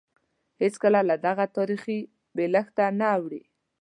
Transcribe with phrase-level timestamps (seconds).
[0.61, 1.99] هېڅکله له دغه تاریخي
[2.35, 3.43] بېلښته نه اوړي.